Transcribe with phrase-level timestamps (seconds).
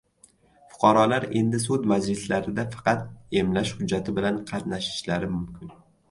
[0.75, 3.03] Fuqarolar endi sud majlislarida faqat
[3.41, 5.71] emlash hujjati bilan qatnashishlari mumkin